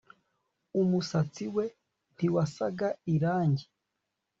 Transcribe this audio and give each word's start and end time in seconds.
Umusatsi 0.81 1.45
we 1.55 1.65
ntiwasaga 2.15 2.87
irangi 3.15 3.65